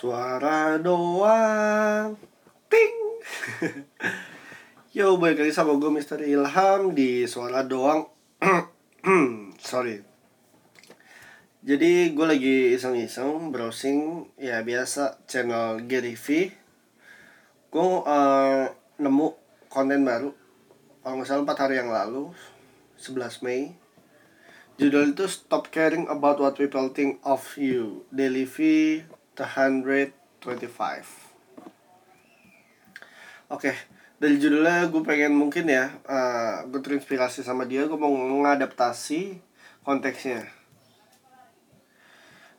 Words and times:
Suara 0.00 0.80
doang. 0.80 2.16
Ting. 2.72 2.96
Yo, 4.96 5.20
balik 5.20 5.44
lagi 5.44 5.52
sama 5.52 5.76
gue 5.76 5.92
Mr. 5.92 6.24
Ilham 6.24 6.96
di 6.96 7.28
Suara 7.28 7.60
Doang. 7.68 8.08
Sorry. 9.60 10.00
Jadi 11.60 12.16
gue 12.16 12.24
lagi 12.24 12.72
iseng-iseng 12.72 13.52
browsing 13.52 14.32
Ya 14.40 14.64
biasa 14.64 15.20
channel 15.28 15.84
Gary 15.84 16.16
V. 16.16 16.48
Gue 17.68 17.84
uh, 18.00 18.72
nemu 18.96 19.28
konten 19.68 20.00
baru. 20.00 20.32
Kalau 21.04 21.20
nggak 21.20 21.28
salah 21.28 21.44
4 21.44 21.60
hari 21.60 21.76
yang 21.76 21.92
lalu 21.92 22.32
11 22.96 23.44
Mei. 23.44 23.76
Judul 24.80 25.12
itu 25.12 25.28
Stop 25.28 25.68
Caring 25.68 26.08
About 26.08 26.40
What 26.40 26.56
People 26.56 26.88
Think 26.88 27.20
of 27.20 27.44
You. 27.60 28.08
Daily 28.08 28.48
V 28.48 28.64
125 29.44 31.30
Oke, 33.50 33.74
dari 34.22 34.38
judulnya 34.38 34.86
gue 34.86 35.02
pengen 35.02 35.34
mungkin 35.34 35.66
ya 35.66 35.90
uh, 36.06 36.62
Gue 36.70 36.78
terinspirasi 36.78 37.42
sama 37.42 37.66
dia, 37.66 37.88
gue 37.90 37.98
mau 37.98 38.14
mengadaptasi 38.14 39.42
konteksnya. 39.82 40.46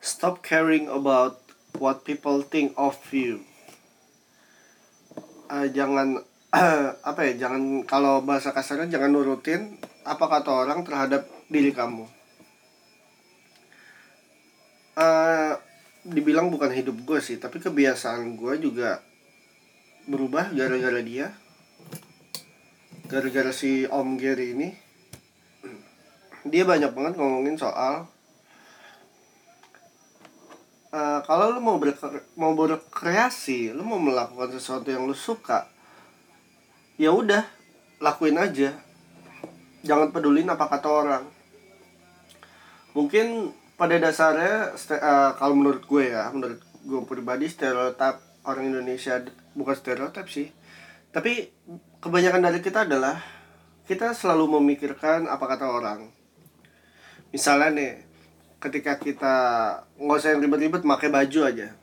Stop 0.04 0.44
caring 0.44 0.90
about 0.92 1.40
what 1.78 2.04
people 2.04 2.44
think 2.44 2.74
of 2.76 2.98
you. 3.14 3.46
Uh, 5.48 5.70
Jangan, 5.72 6.26
apa 7.10 7.20
ya, 7.30 7.48
jangan 7.48 7.88
kalau 7.88 8.20
bahasa 8.26 8.52
kasarnya 8.52 8.98
jangan 8.98 9.16
nurutin 9.16 9.80
apa 10.04 10.26
kata 10.28 10.52
orang 10.52 10.84
terhadap 10.84 11.24
diri 11.48 11.72
kamu. 11.72 12.04
Uh, 14.98 15.56
dibilang 16.02 16.50
bukan 16.50 16.74
hidup 16.74 16.98
gue 17.06 17.20
sih 17.22 17.38
tapi 17.38 17.62
kebiasaan 17.62 18.38
gue 18.38 18.54
juga 18.58 19.02
berubah 20.10 20.50
gara-gara 20.54 21.02
dia. 21.02 21.30
Gara-gara 23.06 23.52
si 23.52 23.86
Om 23.86 24.18
Gary 24.18 24.56
ini. 24.56 24.70
Dia 26.48 26.66
banyak 26.66 26.90
banget 26.96 27.14
ngomongin 27.22 27.54
soal 27.60 28.10
uh, 30.92 31.20
kalau 31.26 31.56
lu 31.56 31.62
mau 31.64 31.78
berkre 31.80 32.26
mau 32.36 32.54
berkreasi 32.54 33.72
lu 33.74 33.86
mau 33.86 33.98
melakukan 33.98 34.58
sesuatu 34.58 34.92
yang 34.92 35.08
lu 35.08 35.16
suka 35.16 35.66
ya 37.00 37.10
udah 37.10 37.42
lakuin 38.02 38.38
aja. 38.38 38.74
Jangan 39.82 40.14
pedulin 40.14 40.50
apa 40.50 40.70
kata 40.70 40.90
orang. 40.90 41.26
Mungkin 42.94 43.50
pada 43.82 43.98
dasarnya 43.98 44.78
uh, 44.78 45.34
kalau 45.42 45.58
menurut 45.58 45.82
gue 45.90 46.14
ya 46.14 46.30
menurut 46.30 46.62
gue 46.86 47.02
pribadi 47.10 47.50
stereotip 47.50 48.22
orang 48.46 48.70
Indonesia 48.70 49.26
bukan 49.58 49.74
stereotip 49.74 50.30
sih. 50.30 50.54
Tapi 51.10 51.50
kebanyakan 51.98 52.46
dari 52.46 52.62
kita 52.62 52.86
adalah 52.86 53.18
kita 53.90 54.14
selalu 54.14 54.62
memikirkan 54.62 55.26
apa 55.26 55.50
kata 55.50 55.66
orang. 55.66 56.14
Misalnya 57.34 57.74
nih 57.74 57.92
ketika 58.62 59.02
kita 59.02 59.36
nggak 59.98 60.18
usah 60.22 60.38
yang 60.38 60.46
ribet-ribet 60.46 60.86
pakai 60.86 61.10
baju 61.10 61.40
aja. 61.50 61.74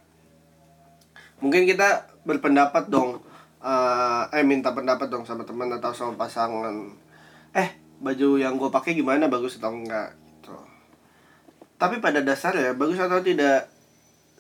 Mungkin 1.43 1.67
kita 1.67 2.15
berpendapat 2.23 2.87
dong 2.87 3.27
uh, 3.59 4.31
eh 4.31 4.47
minta 4.47 4.71
pendapat 4.71 5.11
dong 5.11 5.27
sama 5.27 5.43
teman 5.43 5.67
atau 5.75 5.91
sama 5.91 6.15
pasangan. 6.15 6.95
Eh 7.59 7.75
baju 7.99 8.39
yang 8.39 8.55
gue 8.55 8.71
pakai 8.71 8.95
gimana 8.95 9.27
bagus 9.27 9.59
atau 9.59 9.75
enggak 9.75 10.28
tapi 11.79 12.03
pada 12.03 12.19
dasarnya 12.19 12.75
bagus 12.75 12.99
atau 12.99 13.23
tidak 13.23 13.71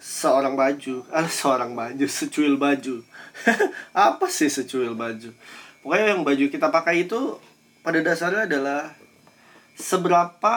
seorang 0.02 0.58
baju. 0.58 1.06
Ah 1.14 1.26
seorang 1.26 1.74
baju 1.74 2.06
secuil 2.06 2.58
baju. 2.58 3.02
Apa 3.94 4.26
sih 4.26 4.50
secuil 4.50 4.98
baju? 4.98 5.30
Pokoknya 5.82 6.06
yang 6.14 6.26
baju 6.26 6.44
kita 6.50 6.68
pakai 6.74 7.06
itu 7.06 7.38
pada 7.86 8.02
dasarnya 8.02 8.50
adalah 8.50 8.92
seberapa 9.78 10.56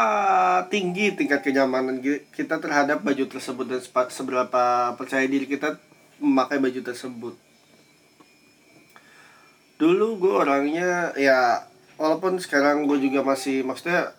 tinggi 0.73 1.13
tingkat 1.13 1.45
kenyamanan 1.45 2.01
kita 2.33 2.57
terhadap 2.57 3.05
baju 3.05 3.29
tersebut 3.29 3.66
dan 3.69 3.81
seberapa 4.09 4.97
percaya 4.97 5.29
diri 5.29 5.45
kita 5.45 5.78
memakai 6.17 6.57
baju 6.57 6.81
tersebut. 6.81 7.38
Dulu 9.78 10.07
gue 10.17 10.34
orangnya 10.34 11.13
ya 11.13 11.69
walaupun 12.01 12.41
sekarang 12.41 12.89
gue 12.89 12.97
juga 12.97 13.22
masih 13.22 13.61
maksudnya 13.61 14.13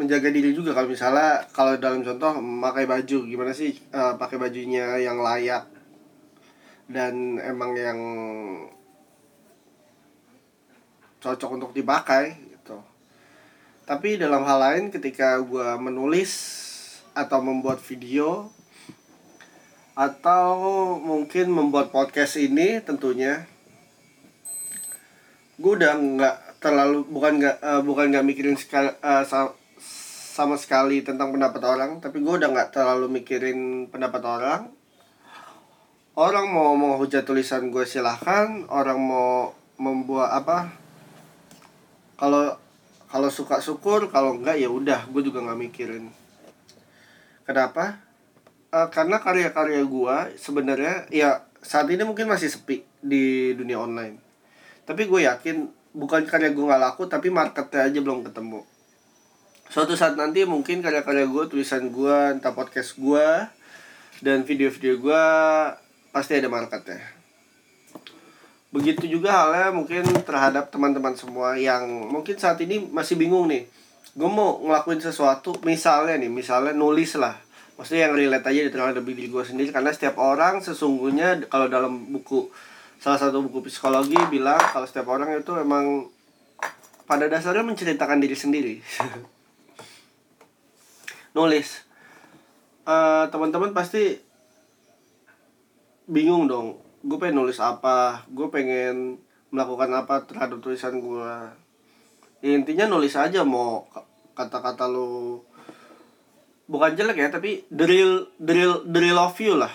menjaga 0.00 0.32
diri 0.32 0.56
juga. 0.56 0.72
Kalau 0.72 0.88
misalnya 0.88 1.44
kalau 1.52 1.76
dalam 1.76 2.00
contoh 2.00 2.40
memakai 2.40 2.88
baju 2.88 3.18
gimana 3.28 3.52
sih 3.52 3.76
uh, 3.92 4.16
pakai 4.16 4.40
bajunya 4.40 4.96
yang 4.96 5.20
layak? 5.20 5.68
Dan 6.88 7.36
emang 7.36 7.76
yang 7.76 8.00
cocok 11.20 11.50
untuk 11.60 11.70
dipakai 11.76 12.32
gitu. 12.56 12.80
Tapi 13.84 14.16
dalam 14.16 14.42
hal 14.48 14.58
lain 14.58 14.84
ketika 14.88 15.36
gue 15.44 15.68
menulis 15.76 16.32
atau 17.12 17.44
membuat 17.44 17.84
video 17.84 18.48
atau 19.92 20.56
mungkin 20.96 21.52
membuat 21.52 21.92
podcast 21.92 22.40
ini 22.40 22.80
tentunya 22.80 23.44
gue 25.60 25.72
udah 25.76 25.92
nggak 25.92 26.36
terlalu 26.56 27.04
bukan 27.04 27.32
nggak 27.36 27.56
uh, 27.60 27.82
bukan 27.84 28.08
nggak 28.08 28.24
mikirin 28.24 28.56
sekali 28.56 28.88
uh, 29.04 29.28
sama 30.30 30.54
sekali 30.54 31.02
tentang 31.02 31.34
pendapat 31.34 31.58
orang 31.66 31.98
tapi 31.98 32.22
gue 32.22 32.30
udah 32.38 32.54
nggak 32.54 32.70
terlalu 32.70 33.10
mikirin 33.18 33.90
pendapat 33.90 34.22
orang. 34.22 34.62
Orang 36.14 36.54
mau 36.54 36.78
mau 36.78 36.94
hujat 37.02 37.26
tulisan 37.26 37.74
gue 37.74 37.82
silahkan. 37.82 38.62
Orang 38.70 39.02
mau 39.02 39.50
membuat 39.74 40.30
apa? 40.38 40.70
Kalau 42.14 42.54
kalau 43.10 43.26
suka 43.26 43.58
syukur 43.58 44.06
kalau 44.14 44.38
enggak 44.38 44.54
ya 44.62 44.70
udah 44.70 45.10
gue 45.10 45.22
juga 45.26 45.42
nggak 45.42 45.60
mikirin. 45.66 46.14
Kenapa? 47.42 47.98
Uh, 48.70 48.86
karena 48.86 49.18
karya-karya 49.18 49.82
gue 49.82 50.16
sebenarnya 50.38 51.10
ya 51.10 51.42
saat 51.58 51.90
ini 51.90 52.06
mungkin 52.06 52.30
masih 52.30 52.54
sepi 52.54 52.86
di 53.02 53.50
dunia 53.58 53.82
online. 53.82 54.22
Tapi 54.86 55.10
gue 55.10 55.26
yakin 55.26 55.66
bukan 55.90 56.22
karya 56.22 56.54
gue 56.54 56.62
nggak 56.62 56.78
laku 56.78 57.10
tapi 57.10 57.34
marketnya 57.34 57.90
aja 57.90 57.98
belum 57.98 58.22
ketemu 58.22 58.62
suatu 59.70 59.94
saat 59.94 60.18
nanti 60.18 60.42
mungkin 60.42 60.82
karya-karya 60.82 61.30
gue 61.30 61.44
tulisan 61.46 61.94
gue 61.94 62.16
entah 62.34 62.50
podcast 62.50 62.98
gue 62.98 63.26
dan 64.18 64.42
video-video 64.42 64.98
gue 64.98 65.24
pasti 66.10 66.34
ada 66.34 66.50
marketnya. 66.50 66.98
Begitu 68.74 69.06
juga 69.06 69.46
halnya 69.46 69.70
mungkin 69.70 70.02
terhadap 70.26 70.74
teman-teman 70.74 71.14
semua 71.14 71.54
yang 71.54 71.86
mungkin 72.10 72.34
saat 72.34 72.58
ini 72.66 72.82
masih 72.90 73.14
bingung 73.14 73.46
nih. 73.46 73.70
Gue 74.18 74.26
mau 74.26 74.58
ngelakuin 74.58 74.98
sesuatu 74.98 75.54
misalnya 75.62 76.18
nih 76.18 76.30
misalnya 76.30 76.74
nulis 76.74 77.14
lah. 77.14 77.38
Maksudnya 77.78 78.10
yang 78.10 78.18
relate 78.18 78.50
aja 78.50 78.74
terhadap 78.74 79.06
diri 79.06 79.30
gue 79.30 79.42
sendiri 79.46 79.70
karena 79.70 79.94
setiap 79.94 80.18
orang 80.18 80.58
sesungguhnya 80.60 81.46
kalau 81.46 81.70
dalam 81.70 82.10
buku 82.10 82.50
salah 82.98 83.16
satu 83.16 83.40
buku 83.46 83.70
psikologi 83.70 84.18
bilang 84.28 84.60
kalau 84.60 84.84
setiap 84.84 85.08
orang 85.14 85.30
itu 85.32 85.54
emang 85.56 86.10
pada 87.06 87.30
dasarnya 87.30 87.64
menceritakan 87.64 88.20
diri 88.20 88.36
sendiri 88.36 88.74
nulis. 91.36 91.86
Uh, 92.88 93.28
teman-teman 93.30 93.74
pasti 93.76 94.18
bingung 96.10 96.50
dong. 96.50 96.80
Gue 97.00 97.16
pengen 97.16 97.44
nulis 97.44 97.58
apa? 97.58 98.26
Gue 98.28 98.52
pengen 98.52 99.20
melakukan 99.50 99.90
apa 99.94 100.22
terhadap 100.24 100.62
tulisan 100.62 101.02
gue 101.02 101.30
ya, 102.40 102.54
intinya 102.56 102.86
nulis 102.88 103.18
aja 103.18 103.44
mau 103.44 103.84
kata-kata 104.32 104.88
lo 104.88 105.42
bukan 106.70 106.94
jelek 106.94 107.18
ya 107.18 107.28
tapi 107.34 107.66
drill 107.68 108.30
drill 108.38 108.86
drill 108.86 109.18
of 109.18 109.36
you 109.42 109.58
lah. 109.58 109.74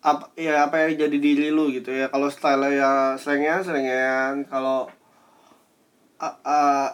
Apa 0.00 0.32
ya 0.36 0.68
apa 0.68 0.88
yang 0.88 1.08
jadi 1.08 1.18
diri 1.20 1.48
lu 1.52 1.72
gitu 1.72 1.92
ya. 1.92 2.08
Kalau 2.12 2.28
style 2.28 2.68
ya 2.72 3.16
selengean 3.16 3.64
selengean 3.64 4.34
kalau 4.48 4.88
uh, 6.20 6.36
uh, 6.44 6.88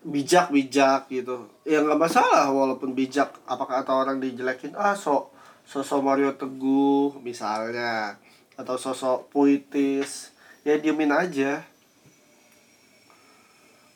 bijak 0.00 0.48
bijak 0.48 1.12
gitu. 1.12 1.48
Ya 1.68 1.84
nggak 1.84 2.00
masalah 2.00 2.48
walaupun 2.48 2.96
bijak 2.96 3.36
apakah 3.44 3.84
kata 3.84 3.92
orang 3.92 4.16
dijelekin 4.16 4.72
ah 4.72 4.96
sok 4.96 5.32
sosok 5.68 6.00
Mario 6.00 6.32
Teguh 6.40 7.20
misalnya 7.20 8.16
atau 8.56 8.76
sosok 8.80 9.28
puitis 9.28 10.32
ya 10.64 10.80
diemin 10.80 11.12
aja. 11.12 11.64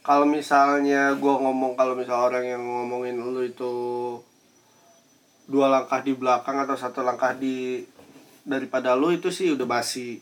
Kalau 0.05 0.29
misalnya 0.29 1.17
gue 1.17 1.35
ngomong 1.41 1.81
kalau 1.81 1.97
misal 1.97 2.29
orang 2.29 2.45
yang 2.45 2.61
ngomongin 2.61 3.17
lu 3.17 3.41
itu 3.41 3.73
dua 5.49 5.73
langkah 5.73 6.05
di 6.05 6.13
belakang 6.13 6.61
atau 6.61 6.77
satu 6.77 7.01
langkah 7.01 7.33
di 7.33 7.81
daripada 8.45 8.93
lu 8.93 9.17
itu 9.17 9.33
sih 9.33 9.57
udah 9.57 9.65
basi. 9.65 10.21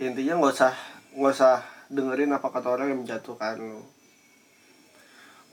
Intinya 0.00 0.40
nggak 0.40 0.54
usah 0.56 0.72
nggak 1.12 1.32
usah 1.36 1.60
dengerin 1.92 2.32
apa 2.32 2.48
kata 2.48 2.68
orang 2.72 2.96
yang 2.96 3.04
menjatuhkan 3.04 3.60
lu 3.60 3.95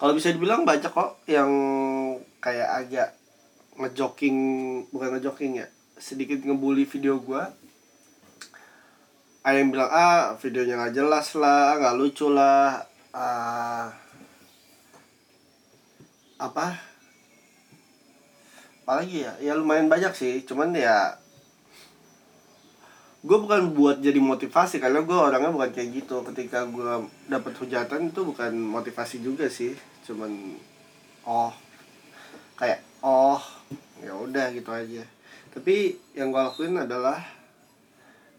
kalau 0.03 0.19
bisa 0.19 0.35
dibilang 0.35 0.67
banyak 0.67 0.91
kok 0.91 1.23
yang 1.31 1.47
kayak 2.43 2.67
agak 2.75 3.09
ngejoking 3.79 4.35
bukan 4.91 5.15
ngejoking 5.15 5.63
ya 5.63 5.67
sedikit 5.95 6.43
ngebully 6.43 6.83
video 6.83 7.23
gue 7.23 7.39
ada 9.43 9.59
yang 9.59 9.75
bilang 9.75 9.91
ah 9.91 10.35
videonya 10.39 10.79
nggak 10.79 10.95
jelas 10.95 11.35
lah 11.35 11.75
nggak 11.75 11.95
lucu 11.99 12.31
lah. 12.31 12.79
Ah, 13.13 13.91
apa? 16.39 16.79
Apalagi 18.83 19.27
ya? 19.27 19.35
Ya 19.43 19.53
lumayan 19.53 19.91
banyak 19.91 20.15
sih. 20.15 20.47
Cuman 20.47 20.71
ya 20.73 21.19
gue 23.23 23.37
bukan 23.39 23.71
buat 23.71 24.03
jadi 24.03 24.19
motivasi 24.19 24.83
karena 24.83 24.99
gue 24.99 25.15
orangnya 25.15 25.55
bukan 25.55 25.71
kayak 25.71 26.03
gitu. 26.03 26.27
Ketika 26.27 26.67
gue 26.67 27.07
dapet 27.31 27.55
hujatan 27.55 28.11
itu 28.11 28.21
bukan 28.27 28.51
motivasi 28.51 29.23
juga 29.23 29.47
sih. 29.47 29.71
Cuman 30.03 30.59
oh 31.23 31.55
kayak 32.59 32.83
oh 32.99 33.39
ya 34.03 34.11
udah 34.11 34.51
gitu 34.51 34.67
aja. 34.75 35.07
Tapi 35.55 35.95
yang 36.19 36.35
gue 36.35 36.41
lakuin 36.43 36.75
adalah 36.75 37.23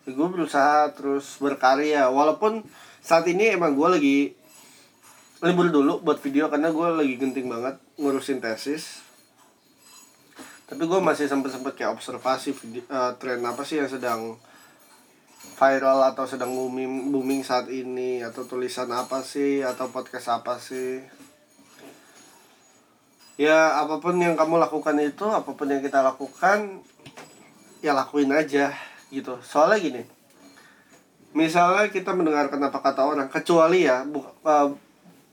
gue 0.05 0.29
berusaha 0.29 0.93
terus 0.93 1.41
berkarya. 1.41 2.13
Walaupun 2.13 2.61
saat 3.01 3.25
ini 3.25 3.57
emang 3.57 3.73
gue 3.73 3.89
lagi 3.89 4.19
libur 5.41 5.73
dulu 5.73 6.05
buat 6.05 6.21
video 6.21 6.53
karena 6.53 6.69
gue 6.69 6.89
lagi 7.05 7.15
genting 7.17 7.49
banget 7.49 7.81
ngurusin 7.97 8.45
tesis. 8.45 9.01
Tapi 10.69 10.85
gue 10.85 11.01
masih 11.01 11.29
sempet 11.29 11.53
sempet 11.53 11.73
kayak 11.77 11.97
observasi 11.97 12.53
video, 12.53 12.85
uh, 12.89 13.13
tren 13.17 13.41
apa 13.45 13.65
sih 13.65 13.81
yang 13.81 13.89
sedang 13.89 14.37
viral 15.55 16.01
atau 16.13 16.25
sedang 16.25 16.53
booming 16.57 17.13
booming 17.13 17.45
saat 17.45 17.69
ini 17.69 18.25
atau 18.25 18.49
tulisan 18.49 18.89
apa 18.91 19.21
sih 19.21 19.61
atau 19.61 19.93
podcast 19.93 20.33
apa 20.33 20.57
sih? 20.57 21.05
Ya 23.37 23.79
apa 23.83 23.99
pun 24.01 24.17
yang 24.17 24.39
kamu 24.39 24.57
lakukan 24.57 24.97
itu 25.03 25.27
apa 25.29 25.53
pun 25.53 25.69
yang 25.69 25.85
kita 25.85 26.01
lakukan 26.01 26.81
ya 27.85 27.93
lakuin 27.93 28.33
aja 28.33 28.73
gitu. 29.13 29.37
Soalnya 29.45 29.79
gini 29.79 30.03
misalnya 31.35 31.91
kita 31.91 32.15
mendengarkan 32.15 32.63
apa 32.63 32.79
kata 32.79 33.03
orang 33.03 33.27
kecuali 33.27 33.85
ya 33.85 34.07
bu, 34.07 34.23
uh, 34.23 34.71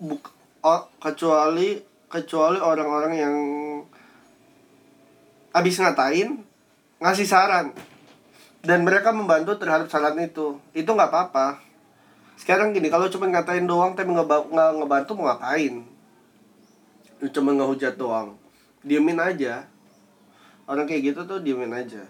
bu, 0.01 0.17
oh, 0.65 0.81
kecuali 0.97 1.77
kecuali 2.09 2.57
orang-orang 2.57 3.13
yang 3.13 3.35
habis 5.53 5.77
ngatain 5.77 6.41
ngasih 6.97 7.27
saran 7.29 7.69
dan 8.61 8.85
mereka 8.85 9.09
membantu 9.09 9.57
terhadap 9.57 9.89
saran 9.89 10.17
itu. 10.21 10.61
Itu 10.73 10.93
nggak 10.93 11.09
apa-apa. 11.09 11.57
Sekarang 12.37 12.73
gini 12.73 12.89
kalau 12.89 13.09
cuma 13.09 13.29
ngatain 13.29 13.65
doang 13.65 13.93
tapi 13.97 14.13
nggak 14.13 14.71
ngebantu 14.77 15.11
mau 15.17 15.33
ngapain? 15.33 15.85
Cuma 17.33 17.53
ngehujat 17.53 17.97
doang. 17.97 18.37
Diemin 18.81 19.17
aja. 19.17 19.65
Orang 20.69 20.85
kayak 20.85 21.13
gitu 21.13 21.25
tuh 21.25 21.41
diemin 21.41 21.73
aja. 21.73 22.05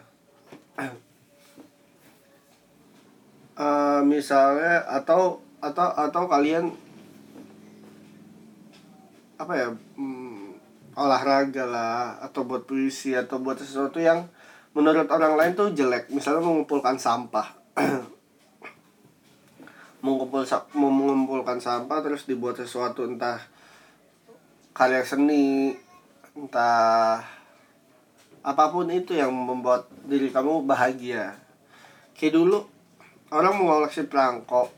Uh, 3.55 4.03
misalnya 4.11 4.87
atau 4.87 5.43
atau 5.59 5.87
atau 5.93 6.23
kalian 6.25 6.73
apa 9.37 9.53
ya 9.57 9.69
hmm, 9.73 10.57
olahraga 10.93 11.65
lah 11.65 12.21
atau 12.21 12.45
buat 12.45 12.65
puisi 12.69 13.17
atau 13.17 13.41
buat 13.41 13.57
sesuatu 13.57 13.97
yang 13.97 14.29
menurut 14.71 15.07
orang 15.11 15.35
lain 15.35 15.51
tuh 15.55 15.71
jelek. 15.75 16.11
Misalnya 16.11 16.43
mengumpulkan 16.43 16.97
sampah. 16.99 17.47
Mengumpul 20.01 20.49
mengumpulkan 20.73 21.61
sampah 21.61 22.01
terus 22.01 22.25
dibuat 22.25 22.57
sesuatu 22.57 23.05
entah 23.05 23.37
karya 24.73 25.05
seni 25.05 25.77
entah 26.33 27.21
apa 28.41 28.63
pun 28.73 28.89
itu 28.89 29.13
yang 29.13 29.29
membuat 29.29 29.85
diri 30.09 30.33
kamu 30.33 30.65
bahagia. 30.65 31.37
Kayak 32.17 32.33
dulu 32.33 32.65
orang 33.29 33.61
mengoleksi 33.61 34.09
perangko 34.09 34.73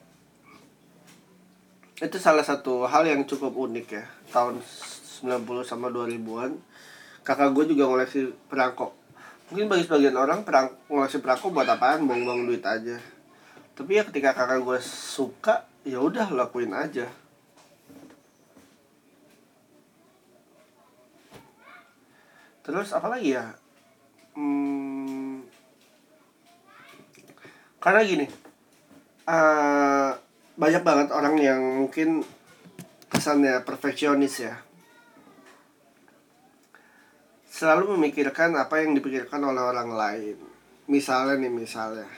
itu 2.03 2.19
salah 2.19 2.43
satu 2.43 2.83
hal 2.83 3.07
yang 3.07 3.23
cukup 3.23 3.55
unik 3.55 3.87
ya 3.87 4.03
tahun 4.35 4.59
90 4.59 5.63
sama 5.63 5.87
2000-an 5.87 6.51
kakak 7.23 7.55
gue 7.55 7.65
juga 7.71 7.87
ngoleksi 7.87 8.35
perangko 8.51 8.91
mungkin 9.53 9.69
bagi 9.69 9.85
sebagian 9.85 10.17
orang 10.17 10.41
perang 10.41 10.73
ngoleksi 10.89 11.21
perangko 11.21 11.53
buat 11.53 11.69
apaan? 11.69 12.09
Buang-buang 12.09 12.49
duit 12.49 12.65
aja. 12.65 12.97
Tapi 13.77 14.01
ya 14.01 14.03
ketika 14.09 14.33
kakak 14.33 14.65
gue 14.65 14.81
suka 14.81 15.69
ya 15.85 16.01
udah 16.01 16.25
lakuin 16.33 16.73
aja. 16.73 17.05
Terus 22.65 22.89
apa 22.97 23.13
lagi 23.13 23.37
ya? 23.37 23.53
Hmm, 24.33 25.45
karena 27.77 28.01
gini 28.07 28.25
uh, 29.27 30.15
banyak 30.55 30.81
banget 30.81 31.07
orang 31.13 31.35
yang 31.37 31.61
mungkin 31.83 32.23
kesannya 33.11 33.61
perfeksionis 33.61 34.41
ya 34.41 34.57
selalu 37.63 37.95
memikirkan 37.95 38.51
apa 38.59 38.83
yang 38.83 38.91
dipikirkan 38.91 39.39
oleh 39.39 39.63
orang 39.63 39.95
lain. 39.95 40.35
Misalnya 40.91 41.39
nih 41.39 41.47
misalnya. 41.47 42.11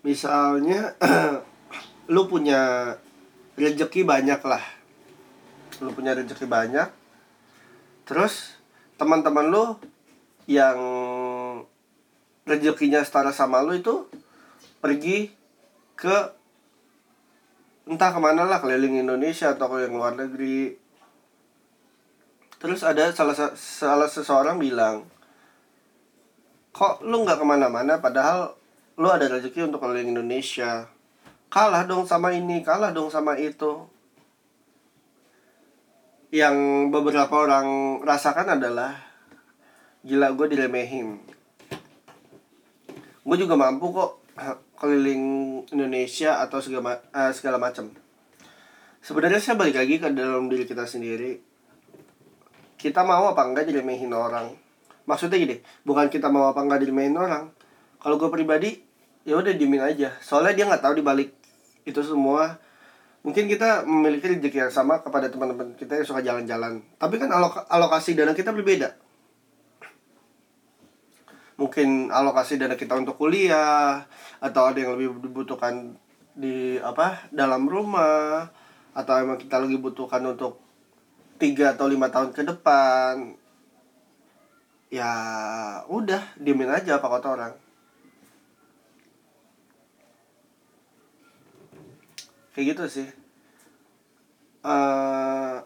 Misalnya 0.00 0.96
lu 2.16 2.24
punya 2.24 2.96
rezeki 3.60 4.08
banyak 4.08 4.40
lah. 4.48 4.64
Lu 5.84 5.92
punya 5.92 6.16
rezeki 6.16 6.48
banyak. 6.48 6.88
Terus 8.08 8.56
teman-teman 8.96 9.52
lu 9.52 9.76
yang 10.48 10.80
rezekinya 12.48 13.04
setara 13.04 13.28
sama 13.28 13.60
lu 13.60 13.76
itu 13.76 14.08
pergi 14.80 15.36
ke 16.00 16.16
entah 17.84 18.08
ke 18.08 18.20
mana 18.24 18.48
lah 18.48 18.64
keliling 18.64 19.04
Indonesia 19.04 19.52
atau 19.52 19.68
ke 19.68 19.84
yang 19.84 20.00
luar 20.00 20.16
negeri 20.16 20.79
terus 22.60 22.84
ada 22.84 23.08
salah 23.16 23.34
salah 23.56 24.06
seseorang 24.06 24.60
bilang 24.60 25.08
kok 26.70 27.02
lu 27.02 27.24
nggak 27.24 27.40
ke 27.40 27.44
mana-mana 27.44 27.98
padahal 27.98 28.60
lu 29.00 29.08
ada 29.08 29.32
rezeki 29.32 29.72
untuk 29.72 29.80
keliling 29.80 30.12
Indonesia? 30.12 30.84
Kalah 31.48 31.88
dong 31.88 32.04
sama 32.04 32.36
ini 32.36 32.60
kalah 32.60 32.92
dong 32.92 33.08
sama 33.08 33.40
itu. 33.40 33.88
Yang 36.30 36.56
beberapa 36.92 37.32
orang 37.32 38.00
rasakan 38.04 38.60
adalah 38.60 38.94
gila 40.04 40.36
gue 40.36 40.46
diremehin. 40.52 41.16
Gue 43.24 43.36
juga 43.40 43.56
mampu 43.56 43.88
kok 43.88 44.20
keliling 44.76 45.24
Indonesia 45.72 46.38
atau 46.44 46.60
segala 46.60 47.00
uh, 47.10 47.32
segala 47.32 47.56
macam. 47.56 47.88
Sebenarnya 49.00 49.40
saya 49.40 49.56
balik 49.56 49.80
lagi 49.80 49.96
ke 49.96 50.12
dalam 50.12 50.52
diri 50.52 50.68
kita 50.68 50.84
sendiri 50.84 51.49
kita 52.80 53.04
mau 53.04 53.28
apa 53.28 53.44
enggak 53.44 53.68
diremehin 53.68 54.08
orang? 54.16 54.56
Maksudnya 55.04 55.36
gini 55.36 55.60
bukan 55.84 56.08
kita 56.08 56.32
mau 56.32 56.48
apa 56.48 56.64
enggak 56.64 56.80
diremehin 56.88 57.12
orang. 57.12 57.52
Kalau 58.00 58.16
gue 58.16 58.32
pribadi 58.32 58.80
ya 59.28 59.36
udah 59.36 59.52
diemin 59.52 59.84
aja. 59.84 60.16
Soalnya 60.24 60.56
dia 60.56 60.64
nggak 60.64 60.80
tahu 60.80 60.96
dibalik 60.96 61.36
itu 61.84 62.00
semua. 62.00 62.56
Mungkin 63.20 63.52
kita 63.52 63.84
memiliki 63.84 64.32
rezeki 64.32 64.64
yang 64.64 64.72
sama 64.72 65.04
kepada 65.04 65.28
teman-teman 65.28 65.76
kita 65.76 66.00
yang 66.00 66.06
suka 66.08 66.24
jalan-jalan. 66.24 66.80
Tapi 66.96 67.20
kan 67.20 67.28
alok 67.28 67.68
alokasi 67.68 68.16
dana 68.16 68.32
kita 68.32 68.56
berbeda. 68.56 68.96
Mungkin 71.60 72.08
alokasi 72.08 72.56
dana 72.56 72.80
kita 72.80 72.96
untuk 72.96 73.20
kuliah 73.20 74.08
atau 74.40 74.72
ada 74.72 74.80
yang 74.80 74.96
lebih 74.96 75.20
dibutuhkan 75.20 75.92
di 76.32 76.80
apa 76.80 77.28
dalam 77.28 77.68
rumah 77.68 78.48
atau 78.96 79.14
emang 79.20 79.36
kita 79.36 79.60
lagi 79.60 79.76
butuhkan 79.76 80.24
untuk 80.24 80.69
tiga 81.40 81.72
atau 81.72 81.88
lima 81.88 82.12
tahun 82.12 82.36
ke 82.36 82.44
depan 82.44 83.40
ya 84.92 85.10
udah 85.88 86.36
diemin 86.36 86.68
aja 86.68 87.00
apa 87.00 87.08
kata 87.08 87.28
orang. 87.30 87.54
Kayak 92.52 92.66
gitu 92.76 92.84
sih. 93.00 93.08
Uh, 94.60 95.64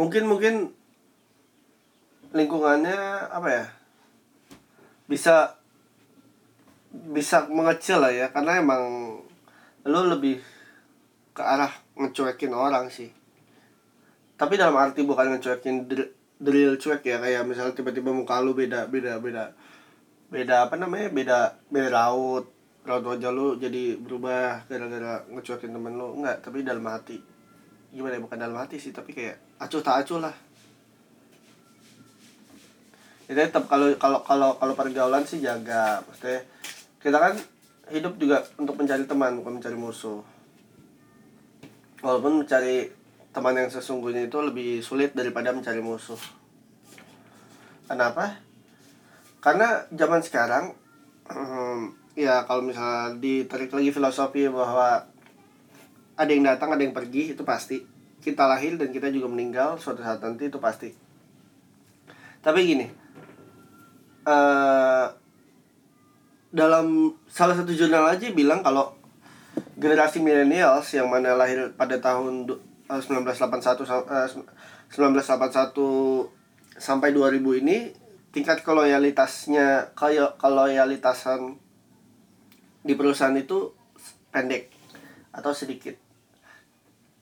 mungkin 0.00 0.24
mungkin 0.24 0.54
lingkungannya 2.32 3.28
apa 3.28 3.48
ya 3.52 3.64
bisa 5.04 5.60
bisa 7.12 7.44
mengecil 7.52 8.00
lah 8.00 8.08
ya 8.08 8.32
karena 8.32 8.64
emang 8.64 8.82
lo 9.84 10.00
lebih 10.08 10.40
ke 11.36 11.42
arah 11.44 11.70
ngecuekin 12.00 12.56
orang 12.56 12.88
sih 12.88 13.12
tapi 14.34 14.58
dalam 14.58 14.74
arti 14.74 15.06
bukan 15.06 15.38
ngecuekin 15.38 15.86
drill, 16.40 16.72
cuek 16.76 17.02
ya 17.06 17.22
kayak 17.22 17.46
misalnya 17.46 17.74
tiba-tiba 17.78 18.10
muka 18.10 18.42
lu 18.42 18.52
beda 18.52 18.90
beda 18.90 19.22
beda 19.22 19.54
beda 20.28 20.56
apa 20.66 20.74
namanya 20.74 21.08
beda 21.14 21.38
beda 21.70 21.88
raut 21.94 22.50
raut 22.82 23.04
wajah 23.06 23.30
lu 23.30 23.54
jadi 23.56 23.96
berubah 23.96 24.66
gara-gara 24.66 25.22
ngecuekin 25.30 25.70
temen 25.70 25.94
lu 25.94 26.18
enggak 26.18 26.42
tapi 26.42 26.66
dalam 26.66 26.82
hati 26.90 27.22
gimana 27.94 28.18
ya 28.18 28.20
bukan 28.20 28.38
dalam 28.42 28.58
hati 28.58 28.82
sih 28.82 28.90
tapi 28.90 29.14
kayak 29.14 29.38
acuh 29.62 29.78
tak 29.78 30.02
acuh 30.02 30.18
lah 30.18 30.34
Jadi 33.24 33.40
tetap 33.40 33.64
kalau 33.72 33.88
kalau 33.96 34.20
kalau 34.20 34.50
kalau 34.60 34.74
pergaulan 34.76 35.24
sih 35.24 35.40
jaga. 35.40 36.04
Maksudnya 36.04 36.44
kita 37.00 37.16
kan 37.16 37.34
hidup 37.92 38.16
juga 38.20 38.44
untuk 38.60 38.76
mencari 38.76 39.04
teman 39.08 39.40
bukan 39.40 39.60
mencari 39.60 39.76
musuh. 39.76 40.20
Walaupun 42.04 42.44
mencari 42.44 42.92
teman 43.34 43.58
yang 43.58 43.68
sesungguhnya 43.68 44.30
itu 44.30 44.38
lebih 44.38 44.78
sulit 44.80 45.12
daripada 45.12 45.50
mencari 45.50 45.82
musuh. 45.82 46.18
Kenapa? 47.90 48.38
Karena 49.42 49.84
zaman 49.90 50.22
sekarang 50.22 50.72
hmm, 51.28 52.14
ya 52.14 52.46
kalau 52.46 52.62
misalnya 52.62 53.18
ditarik 53.18 53.74
lagi 53.74 53.90
filosofi 53.90 54.46
bahwa 54.46 55.02
ada 56.14 56.30
yang 56.30 56.46
datang 56.46 56.70
ada 56.70 56.82
yang 56.86 56.94
pergi 56.94 57.34
itu 57.34 57.42
pasti 57.42 57.82
kita 58.22 58.46
lahir 58.46 58.78
dan 58.78 58.94
kita 58.94 59.10
juga 59.10 59.28
meninggal 59.28 59.76
suatu 59.76 60.00
saat 60.00 60.22
nanti 60.22 60.46
itu 60.48 60.56
pasti 60.62 60.94
tapi 62.40 62.60
gini 62.64 62.86
uh, 64.24 65.10
dalam 66.54 67.18
salah 67.26 67.58
satu 67.58 67.74
jurnal 67.74 68.06
aja 68.14 68.30
bilang 68.30 68.62
kalau 68.62 68.94
generasi 69.74 70.22
milenials 70.22 70.86
yang 70.94 71.10
mana 71.10 71.34
lahir 71.34 71.74
pada 71.74 71.98
tahun 71.98 72.46
1981 72.88 73.84
uh, 73.86 74.28
1981 74.92 76.76
sampai 76.76 77.14
2000 77.14 77.60
ini 77.64 77.94
tingkat 78.34 78.66
keloyalitasnya 78.66 79.94
kayak 79.94 80.36
keloyalitasan 80.42 81.56
di 82.84 82.92
perusahaan 82.98 83.34
itu 83.38 83.72
pendek 84.34 84.68
atau 85.30 85.54
sedikit. 85.54 85.94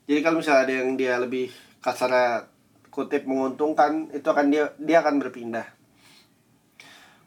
Jadi 0.09 0.21
kalau 0.25 0.41
misalnya 0.41 0.63
ada 0.67 0.75
yang 0.83 0.99
dia 0.99 1.21
lebih 1.21 1.53
kasar 1.79 2.49
kutip 2.89 3.25
menguntungkan 3.25 4.11
itu 4.11 4.27
akan 4.27 4.51
dia 4.51 4.73
dia 4.81 5.05
akan 5.05 5.23
berpindah. 5.23 5.69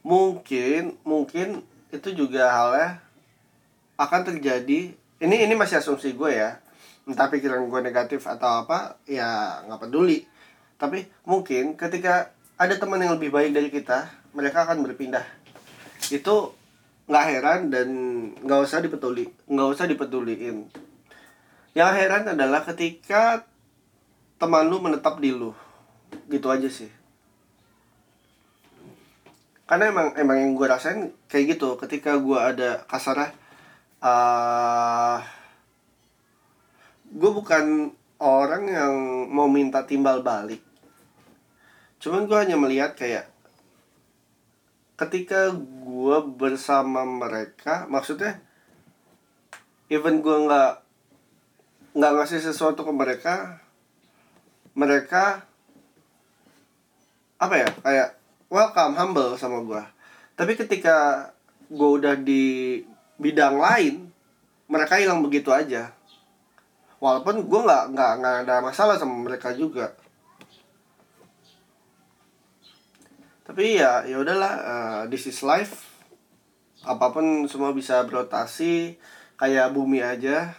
Mungkin 0.04 1.00
mungkin 1.08 1.64
itu 1.94 2.10
juga 2.12 2.52
halnya 2.52 3.06
akan 3.96 4.22
terjadi 4.34 4.94
ini 5.24 5.36
ini 5.48 5.54
masih 5.56 5.80
asumsi 5.80 6.12
gue 6.12 6.36
ya 6.36 6.60
entah 7.06 7.30
pikiran 7.30 7.70
gue 7.70 7.82
negatif 7.86 8.26
atau 8.26 8.66
apa 8.66 8.98
ya 9.06 9.62
nggak 9.66 9.82
peduli. 9.88 10.26
Tapi 10.76 11.06
mungkin 11.24 11.78
ketika 11.78 12.34
ada 12.58 12.76
teman 12.76 13.00
yang 13.00 13.16
lebih 13.16 13.30
baik 13.32 13.54
dari 13.54 13.70
kita 13.70 14.10
mereka 14.34 14.66
akan 14.66 14.82
berpindah. 14.82 15.24
Itu 16.10 16.58
nggak 17.06 17.26
heran 17.30 17.60
dan 17.70 17.88
nggak 18.42 18.60
usah 18.66 18.82
dipetuli 18.82 19.30
nggak 19.46 19.70
usah 19.70 19.86
dipeduliin. 19.86 20.66
Yang 21.78 21.92
heran 22.02 22.24
adalah 22.34 22.66
ketika 22.66 23.46
teman 24.42 24.66
lu 24.66 24.82
menetap 24.82 25.22
di 25.22 25.30
lu. 25.30 25.54
Gitu 26.32 26.48
aja 26.50 26.68
sih. 26.68 26.90
Karena 29.66 29.90
emang 29.90 30.14
emang 30.18 30.38
yang 30.38 30.52
gue 30.54 30.68
rasain 30.70 31.10
kayak 31.26 31.58
gitu 31.58 31.74
ketika 31.82 32.18
gue 32.22 32.38
ada 32.38 32.86
kasarnya 32.86 33.34
uh, 33.98 35.18
gue 37.16 37.32
bukan 37.32 37.96
orang 38.20 38.64
yang 38.68 38.94
mau 39.32 39.48
minta 39.48 39.88
timbal 39.88 40.20
balik. 40.20 40.60
Cuman 42.04 42.28
gue 42.28 42.36
hanya 42.36 42.60
melihat 42.60 42.92
kayak 43.00 43.32
ketika 44.96 45.52
gue 45.56 46.18
bersama 46.40 47.04
mereka 47.04 47.84
maksudnya 47.92 48.40
even 49.92 50.24
gue 50.24 50.38
nggak 50.48 50.80
nggak 51.96 52.14
ngasih 52.16 52.40
sesuatu 52.40 52.84
ke 52.84 52.94
mereka 52.96 53.60
mereka 54.72 55.44
apa 57.40 57.56
ya 57.60 57.70
kayak 57.84 58.10
welcome 58.48 58.96
humble 58.96 59.36
sama 59.36 59.64
gue 59.68 59.84
tapi 60.40 60.56
ketika 60.56 61.28
gue 61.68 61.90
udah 62.00 62.16
di 62.16 62.80
bidang 63.20 63.60
lain 63.60 64.12
mereka 64.72 64.96
hilang 65.00 65.24
begitu 65.24 65.52
aja 65.52 65.95
walaupun 67.00 67.44
gue 67.46 67.62
nggak 67.62 67.84
nggak 67.92 68.12
nggak 68.22 68.36
ada 68.48 68.56
masalah 68.64 68.96
sama 68.96 69.16
mereka 69.20 69.52
juga. 69.52 69.96
Tapi 73.46 73.78
ya 73.78 74.02
ya 74.10 74.18
udahlah 74.18 74.54
uh, 74.66 75.02
this 75.12 75.30
is 75.30 75.40
life. 75.46 75.86
Apa 76.82 77.14
pun 77.14 77.46
semua 77.46 77.74
bisa 77.74 78.02
berotasi 78.06 78.98
kayak 79.38 79.74
bumi 79.76 80.02
aja. 80.02 80.56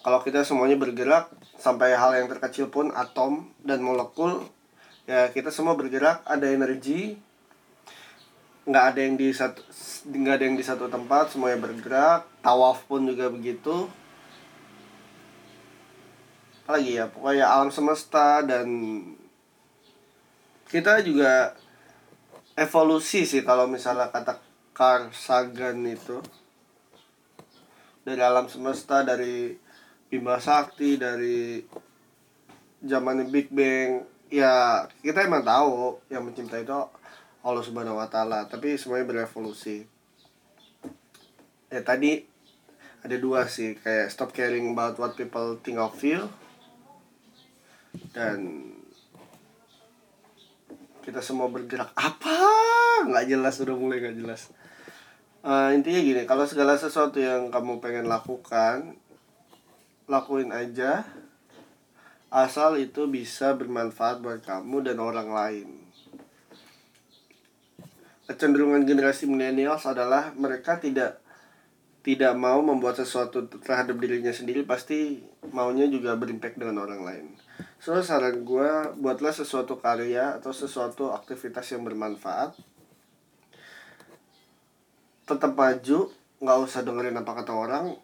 Kalau 0.00 0.22
kita 0.24 0.46
semuanya 0.46 0.78
bergerak 0.80 1.28
sampai 1.58 1.92
hal 1.92 2.14
yang 2.16 2.30
terkecil 2.30 2.70
pun 2.70 2.94
atom 2.94 3.50
dan 3.66 3.82
molekul 3.82 4.46
ya 5.04 5.28
kita 5.28 5.52
semua 5.52 5.76
bergerak 5.76 6.24
ada 6.24 6.48
energi. 6.48 7.18
Nggak 8.68 8.84
ada 8.94 9.00
yang 9.00 9.14
di 9.20 9.28
satu 9.32 9.60
nggak 10.08 10.34
ada 10.40 10.44
yang 10.44 10.56
di 10.56 10.64
satu 10.64 10.88
tempat 10.88 11.36
semuanya 11.36 11.60
bergerak. 11.60 12.24
Tawaf 12.40 12.88
pun 12.88 13.04
juga 13.04 13.28
begitu 13.28 13.92
apalagi 16.68 17.00
ya 17.00 17.08
pokoknya 17.08 17.48
alam 17.48 17.72
semesta 17.72 18.44
dan 18.44 18.68
kita 20.68 21.00
juga 21.00 21.56
evolusi 22.60 23.24
sih 23.24 23.40
kalau 23.40 23.64
misalnya 23.64 24.12
kata 24.12 24.36
Carl 24.76 25.08
Sagan 25.16 25.80
itu. 25.88 26.20
Dari 28.04 28.20
alam 28.20 28.52
semesta 28.52 29.00
dari 29.00 29.56
Bima 30.12 30.36
Sakti 30.44 31.00
dari 31.00 31.64
zaman 32.84 33.24
Big 33.32 33.48
Bang. 33.48 34.04
Ya 34.28 34.84
kita 35.00 35.24
emang 35.24 35.48
tahu 35.48 35.96
yang 36.12 36.20
mencipta 36.28 36.60
itu 36.60 36.76
Allah 37.48 37.64
Subhanahu 37.64 37.96
Wa 37.96 38.12
Taala 38.12 38.44
tapi 38.44 38.76
semuanya 38.76 39.08
berevolusi. 39.08 39.88
Ya 41.72 41.80
tadi 41.80 42.28
ada 43.00 43.16
dua 43.16 43.48
sih 43.48 43.72
kayak 43.72 44.12
stop 44.12 44.36
caring 44.36 44.76
about 44.76 45.00
what 45.00 45.16
people 45.16 45.56
think 45.64 45.80
of 45.80 45.96
you 46.04 46.28
dan 48.12 48.68
kita 51.08 51.24
semua 51.24 51.48
bergerak. 51.48 51.88
Apa? 51.96 52.36
Nggak 53.08 53.26
jelas 53.32 53.54
udah 53.64 53.76
mulai 53.76 54.04
nggak 54.04 54.18
jelas. 54.20 54.52
Uh, 55.40 55.72
intinya 55.72 56.00
gini 56.02 56.22
kalau 56.26 56.44
segala 56.44 56.74
sesuatu 56.76 57.22
yang 57.22 57.48
kamu 57.48 57.80
pengen 57.80 58.04
lakukan 58.04 58.98
lakuin 60.04 60.52
aja. 60.52 61.08
Asal 62.28 62.76
itu 62.76 63.08
bisa 63.08 63.56
bermanfaat 63.56 64.20
buat 64.20 64.44
kamu 64.44 64.84
dan 64.84 65.00
orang 65.00 65.32
lain. 65.32 65.68
Kecenderungan 68.28 68.84
generasi 68.84 69.24
milenials 69.24 69.88
adalah 69.88 70.36
mereka 70.36 70.76
tidak 70.76 71.24
tidak 72.04 72.36
mau 72.36 72.60
membuat 72.60 73.00
sesuatu 73.00 73.48
terhadap 73.48 73.96
dirinya 73.96 74.28
sendiri 74.28 74.68
pasti 74.68 75.24
maunya 75.48 75.88
juga 75.88 76.12
berimpact 76.20 76.60
dengan 76.60 76.84
orang 76.84 77.00
lain. 77.00 77.26
So 77.78 77.94
saran 78.02 78.42
gue 78.42 78.70
buatlah 78.98 79.32
sesuatu 79.32 79.78
karya 79.78 80.38
atau 80.38 80.50
sesuatu 80.50 81.14
aktivitas 81.14 81.66
yang 81.74 81.86
bermanfaat. 81.86 82.54
Tetap 85.24 85.52
maju, 85.54 86.10
nggak 86.42 86.58
usah 86.64 86.82
dengerin 86.82 87.20
apa 87.20 87.32
kata 87.38 87.52
orang, 87.54 87.96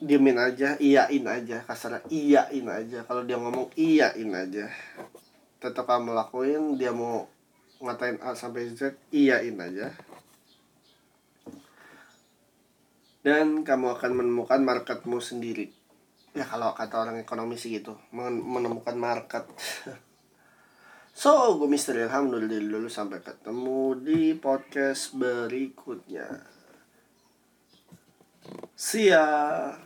diemin 0.00 0.40
aja 0.40 0.80
iyain 0.80 1.24
aja 1.28 1.62
kasarnya 1.68 2.02
iyain 2.08 2.66
aja. 2.66 3.04
Kalau 3.04 3.22
dia 3.22 3.36
ngomong 3.36 3.70
iyain 3.76 4.30
aja. 4.32 4.66
Tetap 5.60 5.84
kamu 5.84 6.12
lakuin 6.12 6.80
dia 6.80 6.92
mau 6.92 7.28
ngatain 7.84 8.20
A 8.24 8.32
sampai 8.32 8.72
Z 8.72 8.96
iyain 9.12 9.56
aja. 9.60 9.92
Dan 13.24 13.64
kamu 13.64 13.96
akan 13.96 14.12
menemukan 14.20 14.60
marketmu 14.60 15.16
sendiri 15.16 15.83
ya 16.34 16.42
kalau 16.42 16.74
kata 16.74 16.98
orang 16.98 17.16
ekonomi 17.22 17.54
sih 17.54 17.78
gitu 17.78 17.94
menemukan 18.10 18.98
market 18.98 19.46
so 21.22 21.54
gue 21.62 21.70
Mister 21.70 21.94
Alhamdulillah 21.94 22.58
dulu 22.58 22.90
sampai 22.90 23.22
ketemu 23.22 24.02
di 24.02 24.34
podcast 24.34 25.14
berikutnya 25.14 26.26
ya. 28.94 29.83